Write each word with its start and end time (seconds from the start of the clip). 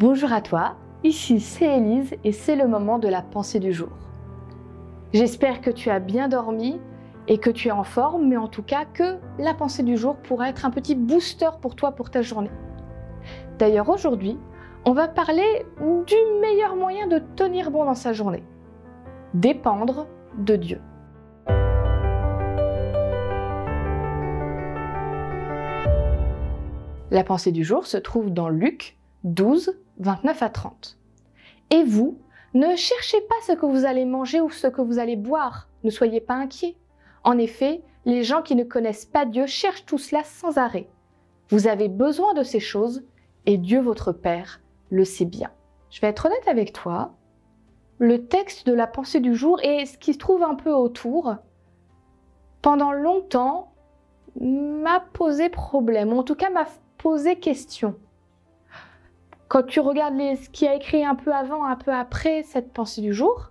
Bonjour 0.00 0.32
à 0.32 0.40
toi, 0.40 0.76
ici 1.02 1.40
c'est 1.40 1.76
Élise 1.76 2.14
et 2.22 2.30
c'est 2.30 2.54
le 2.54 2.68
moment 2.68 3.00
de 3.00 3.08
la 3.08 3.20
pensée 3.20 3.58
du 3.58 3.72
jour. 3.72 3.88
J'espère 5.12 5.60
que 5.60 5.70
tu 5.70 5.90
as 5.90 5.98
bien 5.98 6.28
dormi 6.28 6.80
et 7.26 7.38
que 7.38 7.50
tu 7.50 7.66
es 7.66 7.72
en 7.72 7.82
forme, 7.82 8.28
mais 8.28 8.36
en 8.36 8.46
tout 8.46 8.62
cas 8.62 8.84
que 8.84 9.18
la 9.40 9.54
pensée 9.54 9.82
du 9.82 9.96
jour 9.96 10.14
pourra 10.14 10.50
être 10.50 10.64
un 10.64 10.70
petit 10.70 10.94
booster 10.94 11.48
pour 11.60 11.74
toi 11.74 11.90
pour 11.90 12.12
ta 12.12 12.22
journée. 12.22 12.52
D'ailleurs 13.58 13.88
aujourd'hui, 13.88 14.38
on 14.84 14.92
va 14.92 15.08
parler 15.08 15.66
du 15.80 16.14
meilleur 16.40 16.76
moyen 16.76 17.08
de 17.08 17.20
tenir 17.34 17.72
bon 17.72 17.84
dans 17.84 17.96
sa 17.96 18.12
journée. 18.12 18.44
Dépendre 19.34 20.06
de 20.38 20.54
Dieu. 20.54 20.80
La 27.10 27.24
pensée 27.24 27.50
du 27.50 27.64
jour 27.64 27.84
se 27.88 27.96
trouve 27.96 28.30
dans 28.30 28.48
Luc 28.48 28.96
12, 29.24 29.76
29 29.98 30.42
à 30.42 30.50
30. 30.50 30.98
Et 31.70 31.82
vous, 31.84 32.18
ne 32.54 32.76
cherchez 32.76 33.20
pas 33.22 33.34
ce 33.46 33.52
que 33.52 33.66
vous 33.66 33.84
allez 33.84 34.04
manger 34.04 34.40
ou 34.40 34.50
ce 34.50 34.66
que 34.66 34.80
vous 34.80 34.98
allez 34.98 35.16
boire, 35.16 35.68
ne 35.84 35.90
soyez 35.90 36.20
pas 36.20 36.34
inquiets. 36.34 36.76
En 37.24 37.36
effet, 37.36 37.82
les 38.04 38.22
gens 38.22 38.42
qui 38.42 38.54
ne 38.54 38.64
connaissent 38.64 39.06
pas 39.06 39.26
Dieu 39.26 39.46
cherchent 39.46 39.84
tout 39.84 39.98
cela 39.98 40.24
sans 40.24 40.56
arrêt. 40.56 40.88
Vous 41.50 41.66
avez 41.66 41.88
besoin 41.88 42.34
de 42.34 42.42
ces 42.42 42.60
choses 42.60 43.04
et 43.46 43.58
Dieu 43.58 43.80
votre 43.80 44.12
Père 44.12 44.60
le 44.90 45.04
sait 45.04 45.24
bien. 45.24 45.50
Je 45.90 46.00
vais 46.00 46.08
être 46.08 46.26
honnête 46.26 46.48
avec 46.48 46.72
toi. 46.72 47.14
Le 47.98 48.26
texte 48.26 48.66
de 48.66 48.72
la 48.72 48.86
pensée 48.86 49.20
du 49.20 49.34
jour 49.34 49.60
et 49.62 49.84
ce 49.84 49.98
qui 49.98 50.14
se 50.14 50.18
trouve 50.18 50.42
un 50.42 50.54
peu 50.54 50.72
autour, 50.72 51.36
pendant 52.62 52.92
longtemps, 52.92 53.72
m'a 54.40 55.00
posé 55.00 55.48
problème, 55.48 56.12
ou 56.12 56.18
en 56.18 56.22
tout 56.22 56.36
cas 56.36 56.50
m'a 56.50 56.66
posé 56.96 57.38
question 57.38 57.96
quand 59.48 59.64
tu 59.64 59.80
regardes 59.80 60.18
ce 60.18 60.48
qui 60.50 60.68
a 60.68 60.74
écrit 60.74 61.04
un 61.04 61.14
peu 61.14 61.32
avant, 61.32 61.64
un 61.64 61.76
peu 61.76 61.92
après 61.92 62.42
cette 62.42 62.72
pensée 62.72 63.00
du 63.00 63.12
jour, 63.12 63.50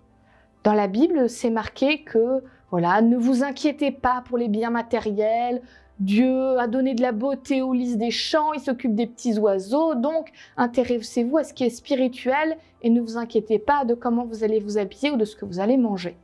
dans 0.64 0.74
la 0.74 0.88
Bible, 0.88 1.30
c'est 1.30 1.50
marqué 1.50 2.04
que, 2.04 2.44
voilà, 2.72 3.02
ne 3.02 3.18
vous 3.18 3.44
inquiétez 3.44 3.92
pas 3.92 4.24
pour 4.28 4.38
les 4.38 4.48
biens 4.48 4.70
matériels, 4.70 5.62
Dieu 6.00 6.60
a 6.60 6.68
donné 6.68 6.94
de 6.94 7.02
la 7.02 7.12
beauté 7.12 7.64
aux 7.64 7.74
lys 7.74 7.98
des 7.98 8.12
champs, 8.12 8.54
il 8.54 8.60
s'occupe 8.60 8.94
des 8.94 9.08
petits 9.08 9.40
oiseaux, 9.40 9.96
donc 9.96 10.32
intéressez-vous 10.56 11.38
à 11.38 11.44
ce 11.44 11.54
qui 11.54 11.64
est 11.64 11.72
spirituel 11.72 12.58
et 12.84 12.92
ne 12.92 13.02
vous 13.02 13.18
inquiétez 13.18 13.58
pas 13.58 13.84
de 13.84 13.96
comment 13.96 14.26
vous 14.26 14.44
allez 14.44 14.60
vous 14.60 14.78
habiller 14.78 15.10
ou 15.10 15.18
de 15.18 15.26
ce 15.26 15.36
que 15.36 15.46
vous 15.46 15.60
allez 15.60 15.78
manger. 15.78 16.16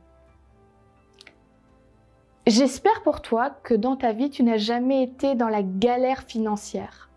J'espère 2.46 3.02
pour 3.02 3.22
toi 3.22 3.50
que 3.64 3.74
dans 3.74 3.96
ta 3.96 4.12
vie, 4.12 4.30
tu 4.30 4.44
n'as 4.44 4.58
jamais 4.58 5.02
été 5.02 5.34
dans 5.34 5.48
la 5.48 5.62
galère 5.62 6.22
financière. 6.22 7.10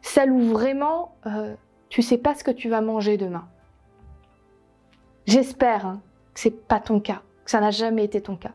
Celle 0.00 0.30
où 0.30 0.40
vraiment 0.40 1.16
euh, 1.26 1.54
tu 1.94 2.02
sais 2.02 2.18
pas 2.18 2.34
ce 2.34 2.42
que 2.42 2.50
tu 2.50 2.68
vas 2.68 2.80
manger 2.80 3.16
demain. 3.16 3.46
J'espère 5.26 5.86
hein, 5.86 6.02
que 6.34 6.40
c'est 6.40 6.66
pas 6.66 6.80
ton 6.80 6.98
cas, 6.98 7.22
que 7.44 7.52
ça 7.52 7.60
n'a 7.60 7.70
jamais 7.70 8.02
été 8.02 8.20
ton 8.20 8.34
cas. 8.34 8.50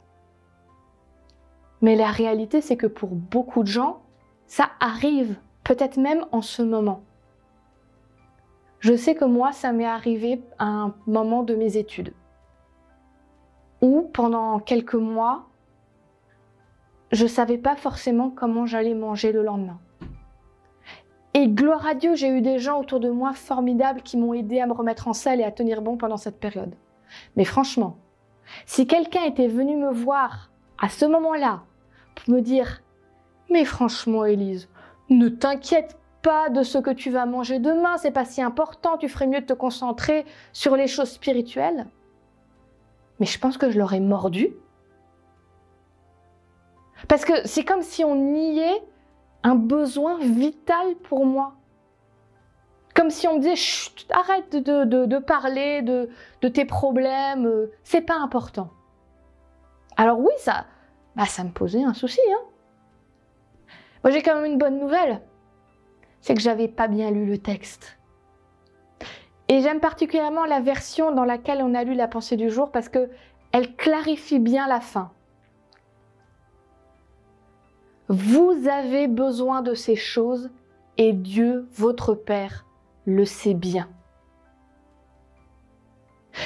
Mais 1.79 1.95
la 1.95 2.11
réalité, 2.11 2.59
c'est 2.59 2.75
que 2.75 2.85
pour 2.85 3.11
beaucoup 3.11 3.63
de 3.63 3.69
gens, 3.69 4.01
ça 4.45 4.71
arrive, 4.81 5.37
peut-être 5.63 5.95
même 5.95 6.25
en 6.33 6.41
ce 6.41 6.61
moment. 6.61 7.01
Je 8.81 8.93
sais 8.93 9.15
que 9.15 9.23
moi, 9.23 9.53
ça 9.53 9.71
m'est 9.71 9.85
arrivé 9.85 10.43
à 10.57 10.65
un 10.65 10.93
moment 11.07 11.43
de 11.43 11.55
mes 11.55 11.77
études, 11.77 12.13
où 13.81 14.01
pendant 14.11 14.59
quelques 14.59 14.95
mois, 14.95 15.47
je 17.13 17.23
ne 17.23 17.29
savais 17.29 17.57
pas 17.57 17.77
forcément 17.77 18.31
comment 18.31 18.65
j'allais 18.65 18.95
manger 18.95 19.31
le 19.31 19.43
lendemain. 19.43 19.79
Et 21.39 21.47
gloire 21.47 21.87
à 21.87 21.93
Dieu, 21.93 22.15
j'ai 22.15 22.27
eu 22.27 22.41
des 22.41 22.59
gens 22.59 22.81
autour 22.81 22.99
de 22.99 23.09
moi 23.09 23.31
formidables 23.31 24.01
qui 24.01 24.17
m'ont 24.17 24.33
aidé 24.33 24.59
à 24.59 24.67
me 24.67 24.73
remettre 24.73 25.07
en 25.07 25.13
selle 25.13 25.39
et 25.39 25.45
à 25.45 25.53
tenir 25.53 25.81
bon 25.81 25.95
pendant 25.95 26.17
cette 26.17 26.37
période. 26.37 26.75
Mais 27.37 27.45
franchement, 27.45 27.95
si 28.65 28.85
quelqu'un 28.87 29.23
était 29.23 29.47
venu 29.47 29.77
me 29.77 29.89
voir 29.89 30.51
à 30.77 30.89
ce 30.89 31.05
moment-là 31.05 31.61
pour 32.13 32.35
me 32.35 32.41
dire 32.41 32.81
Mais 33.49 33.63
franchement, 33.63 34.25
Élise, 34.25 34.67
ne 35.09 35.29
t'inquiète 35.29 35.97
pas 36.21 36.49
de 36.49 36.61
ce 36.61 36.77
que 36.77 36.89
tu 36.89 37.09
vas 37.09 37.25
manger 37.25 37.59
demain, 37.59 37.95
c'est 37.95 38.11
pas 38.11 38.25
si 38.25 38.41
important, 38.41 38.97
tu 38.97 39.07
ferais 39.07 39.27
mieux 39.27 39.39
de 39.39 39.45
te 39.45 39.53
concentrer 39.53 40.25
sur 40.51 40.75
les 40.75 40.87
choses 40.87 41.11
spirituelles. 41.11 41.87
Mais 43.21 43.25
je 43.25 43.39
pense 43.39 43.57
que 43.57 43.71
je 43.71 43.79
l'aurais 43.79 44.01
mordu. 44.01 44.49
Parce 47.07 47.23
que 47.23 47.47
c'est 47.47 47.63
comme 47.63 47.81
si 47.81 48.03
on 48.03 48.15
niait 48.15 48.83
un 49.43 49.55
besoin 49.55 50.17
vital 50.19 50.95
pour 51.03 51.25
moi. 51.25 51.53
Comme 52.95 53.09
si 53.09 53.27
on 53.27 53.37
me 53.37 53.39
disait 53.39 53.91
arrête 54.09 54.55
de, 54.55 55.19
parler 55.19 55.81
de, 55.81 56.47
tes 56.47 56.65
problèmes, 56.65 57.45
euh, 57.45 57.71
c'est 57.83 58.01
pas 58.01 58.17
important. 58.17 58.69
Alors 59.95 60.19
oui, 60.19 60.33
ça, 60.37 60.65
bah, 61.15 61.25
ça 61.25 61.43
me 61.43 61.51
posait 61.51 61.83
un 61.83 61.93
souci. 61.93 62.19
Hein. 62.33 62.43
Moi 64.03 64.11
j'ai 64.11 64.21
quand 64.21 64.35
même 64.35 64.51
une 64.51 64.57
bonne 64.57 64.79
nouvelle, 64.79 65.21
c'est 66.21 66.33
que 66.33 66.41
j'avais 66.41 66.67
pas 66.67 66.87
bien 66.87 67.11
lu 67.11 67.25
le 67.25 67.37
texte. 67.37 67.97
Et 69.47 69.61
j'aime 69.61 69.79
particulièrement 69.79 70.45
la 70.45 70.59
version 70.59 71.11
dans 71.11 71.25
laquelle 71.25 71.61
on 71.63 71.73
a 71.73 71.83
lu 71.83 71.95
la 71.95 72.07
pensée 72.07 72.37
du 72.37 72.49
jour 72.49 72.71
parce 72.71 72.87
que 72.87 73.09
elle 73.51 73.75
clarifie 73.75 74.39
bien 74.39 74.67
la 74.67 74.79
fin. 74.79 75.11
Vous 78.09 78.67
avez 78.67 79.07
besoin 79.07 79.61
de 79.61 79.75
ces 79.75 79.95
choses 79.95 80.49
et 80.97 81.13
Dieu, 81.13 81.67
votre 81.73 82.15
Père, 82.15 82.65
le 83.05 83.23
sait 83.23 83.53
bien. 83.53 83.87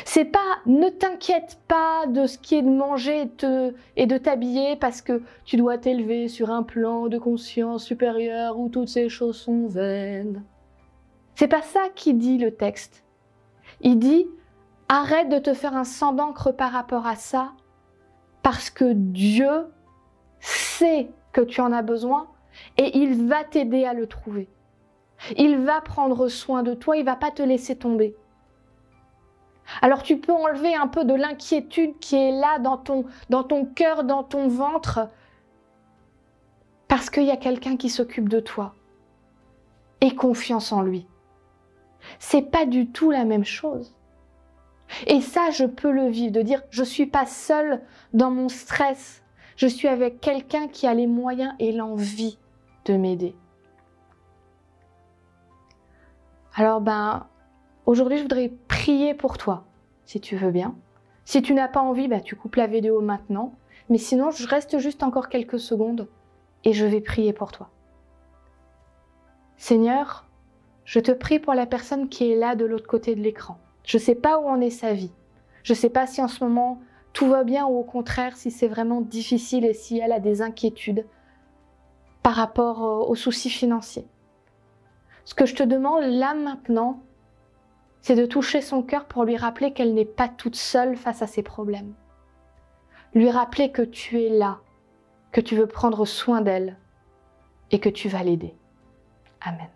C'est 0.03 0.25
pas 0.25 0.39
ne 0.65 0.89
t'inquiète 0.89 1.59
pas 1.69 2.05
de 2.07 2.27
ce 2.27 2.37
qui 2.37 2.55
est 2.55 2.61
de 2.61 2.69
manger 2.69 3.29
et 3.95 4.05
de 4.05 4.17
t'habiller 4.17 4.75
parce 4.75 5.01
que 5.01 5.21
tu 5.45 5.55
dois 5.55 5.77
t'élever 5.77 6.27
sur 6.27 6.49
un 6.51 6.63
plan 6.63 7.07
de 7.07 7.17
conscience 7.17 7.85
supérieure 7.85 8.59
où 8.59 8.67
toutes 8.67 8.89
ces 8.89 9.07
choses 9.07 9.37
sont 9.37 9.67
vaines. 9.67 10.43
C'est 11.35 11.47
pas 11.47 11.61
ça 11.61 11.87
qui 11.95 12.13
dit 12.13 12.39
le 12.39 12.51
texte. 12.51 13.05
Il 13.79 13.99
dit 13.99 14.27
arrête 14.89 15.29
de 15.29 15.39
te 15.39 15.53
faire 15.53 15.75
un 15.75 15.85
sang 15.85 16.11
d'encre 16.11 16.51
par 16.51 16.73
rapport 16.73 17.07
à 17.07 17.15
ça 17.15 17.53
parce 18.41 18.69
que 18.69 18.91
Dieu 18.93 19.67
sait 20.39 21.09
que 21.33 21.41
tu 21.41 21.59
en 21.61 21.73
as 21.73 21.81
besoin 21.81 22.27
et 22.77 22.97
il 22.97 23.27
va 23.27 23.43
t'aider 23.43 23.85
à 23.85 23.93
le 23.93 24.07
trouver. 24.07 24.47
Il 25.37 25.57
va 25.57 25.81
prendre 25.81 26.27
soin 26.27 26.63
de 26.63 26.73
toi, 26.73 26.97
il 26.97 27.05
va 27.05 27.15
pas 27.15 27.31
te 27.31 27.41
laisser 27.41 27.75
tomber. 27.75 28.15
Alors 29.81 30.03
tu 30.03 30.17
peux 30.17 30.33
enlever 30.33 30.75
un 30.75 30.87
peu 30.87 31.05
de 31.05 31.13
l'inquiétude 31.13 31.97
qui 31.99 32.15
est 32.15 32.31
là 32.31 32.59
dans 32.59 32.77
ton, 32.77 33.05
dans 33.29 33.43
ton 33.43 33.65
cœur, 33.65 34.03
dans 34.03 34.23
ton 34.23 34.47
ventre, 34.47 35.09
parce 36.87 37.09
qu'il 37.09 37.23
y 37.23 37.31
a 37.31 37.37
quelqu'un 37.37 37.77
qui 37.77 37.89
s'occupe 37.89 38.29
de 38.29 38.39
toi. 38.39 38.75
Et 40.01 40.15
confiance 40.15 40.73
en 40.73 40.81
lui. 40.81 41.07
C'est 42.19 42.51
pas 42.51 42.65
du 42.65 42.91
tout 42.91 43.09
la 43.09 43.23
même 43.23 43.45
chose. 43.45 43.95
Et 45.07 45.21
ça, 45.21 45.49
je 45.49 45.63
peux 45.63 45.91
le 45.91 46.07
vivre, 46.07 46.33
de 46.33 46.41
dire 46.41 46.61
je 46.69 46.83
suis 46.83 47.05
pas 47.05 47.25
seule 47.25 47.81
dans 48.13 48.29
mon 48.29 48.49
stress, 48.49 49.22
je 49.55 49.67
suis 49.67 49.87
avec 49.87 50.19
quelqu'un 50.19 50.67
qui 50.67 50.87
a 50.87 50.93
les 50.93 51.07
moyens 51.07 51.53
et 51.59 51.71
l'envie 51.71 52.37
de 52.85 52.95
m'aider. 52.95 53.35
Alors 56.55 56.81
ben, 56.81 57.27
aujourd'hui, 57.85 58.17
je 58.17 58.23
voudrais 58.23 58.51
prier 58.67 59.13
pour 59.13 59.37
toi, 59.37 59.65
si 60.05 60.19
tu 60.19 60.35
veux 60.35 60.51
bien. 60.51 60.75
Si 61.25 61.41
tu 61.41 61.53
n'as 61.53 61.67
pas 61.67 61.81
envie, 61.81 62.07
ben, 62.07 62.21
tu 62.21 62.35
coupes 62.35 62.55
la 62.55 62.67
vidéo 62.67 63.01
maintenant. 63.01 63.53
Mais 63.89 63.97
sinon, 63.97 64.31
je 64.31 64.47
reste 64.47 64.77
juste 64.79 65.03
encore 65.03 65.29
quelques 65.29 65.59
secondes 65.59 66.07
et 66.63 66.73
je 66.73 66.85
vais 66.85 67.01
prier 67.01 67.33
pour 67.33 67.51
toi. 67.51 67.69
Seigneur, 69.57 70.25
je 70.85 70.99
te 70.99 71.11
prie 71.11 71.39
pour 71.39 71.53
la 71.53 71.65
personne 71.65 72.09
qui 72.09 72.31
est 72.31 72.35
là 72.35 72.55
de 72.55 72.65
l'autre 72.65 72.87
côté 72.87 73.15
de 73.15 73.21
l'écran. 73.21 73.57
Je 73.85 73.97
ne 73.97 74.01
sais 74.01 74.15
pas 74.15 74.39
où 74.39 74.47
en 74.47 74.61
est 74.61 74.69
sa 74.69 74.93
vie. 74.93 75.11
Je 75.63 75.73
ne 75.73 75.77
sais 75.77 75.89
pas 75.89 76.07
si 76.07 76.21
en 76.21 76.27
ce 76.27 76.43
moment 76.43 76.81
tout 77.13 77.27
va 77.27 77.43
bien 77.43 77.65
ou 77.65 77.77
au 77.79 77.83
contraire 77.83 78.35
si 78.35 78.51
c'est 78.51 78.67
vraiment 78.67 79.01
difficile 79.01 79.65
et 79.65 79.73
si 79.73 79.99
elle 79.99 80.11
a 80.11 80.19
des 80.19 80.41
inquiétudes 80.41 81.05
par 82.23 82.35
rapport 82.35 82.83
euh, 82.83 83.05
aux 83.05 83.15
soucis 83.15 83.49
financiers. 83.49 84.07
Ce 85.25 85.35
que 85.35 85.45
je 85.45 85.55
te 85.55 85.63
demande 85.63 86.03
là 86.03 86.33
maintenant, 86.33 87.01
c'est 88.01 88.15
de 88.15 88.25
toucher 88.25 88.61
son 88.61 88.81
cœur 88.81 89.05
pour 89.05 89.23
lui 89.23 89.37
rappeler 89.37 89.71
qu'elle 89.71 89.93
n'est 89.93 90.03
pas 90.05 90.27
toute 90.27 90.55
seule 90.55 90.97
face 90.97 91.21
à 91.21 91.27
ses 91.27 91.43
problèmes. 91.43 91.93
Lui 93.13 93.29
rappeler 93.29 93.71
que 93.71 93.83
tu 93.83 94.21
es 94.21 94.29
là, 94.29 94.59
que 95.31 95.39
tu 95.39 95.55
veux 95.55 95.67
prendre 95.67 96.05
soin 96.05 96.41
d'elle 96.41 96.77
et 97.71 97.79
que 97.79 97.89
tu 97.89 98.09
vas 98.09 98.23
l'aider. 98.23 98.55
Amen. 99.41 99.69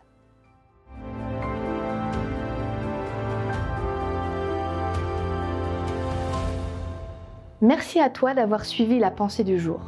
Merci 7.62 8.00
à 8.00 8.12
toi 8.12 8.36
d'avoir 8.36 8.66
suivi 8.66 9.00
la 9.00 9.10
pensée 9.10 9.44
du 9.44 9.58
jour. 9.58 9.80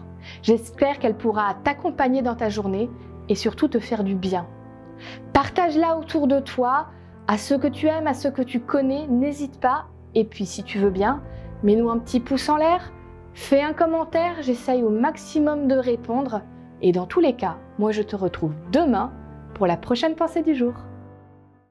J'espère 0.41 0.97
qu'elle 0.97 1.15
pourra 1.15 1.53
t'accompagner 1.63 2.23
dans 2.23 2.33
ta 2.33 2.49
journée 2.49 2.89
et 3.29 3.35
surtout 3.35 3.67
te 3.67 3.77
faire 3.77 4.03
du 4.03 4.15
bien. 4.15 4.47
Partage-la 5.33 5.95
autour 5.95 6.25
de 6.25 6.39
toi 6.39 6.87
à 7.27 7.37
ceux 7.37 7.59
que 7.59 7.67
tu 7.67 7.85
aimes, 7.85 8.07
à 8.07 8.15
ceux 8.15 8.31
que 8.31 8.41
tu 8.41 8.59
connais, 8.59 9.05
n'hésite 9.07 9.59
pas. 9.59 9.85
Et 10.15 10.25
puis 10.25 10.47
si 10.47 10.63
tu 10.63 10.79
veux 10.79 10.89
bien, 10.89 11.21
mets-nous 11.61 11.91
un 11.91 11.99
petit 11.99 12.19
pouce 12.19 12.49
en 12.49 12.57
l'air, 12.57 12.91
fais 13.35 13.61
un 13.61 13.73
commentaire, 13.73 14.41
j'essaye 14.41 14.81
au 14.81 14.89
maximum 14.89 15.67
de 15.67 15.75
répondre. 15.75 16.41
Et 16.81 16.91
dans 16.91 17.05
tous 17.05 17.19
les 17.19 17.35
cas, 17.35 17.57
moi 17.77 17.91
je 17.91 18.01
te 18.01 18.15
retrouve 18.15 18.55
demain 18.71 19.13
pour 19.53 19.67
la 19.67 19.77
prochaine 19.77 20.15
pensée 20.15 20.41
du 20.41 20.55
jour. 20.55 20.73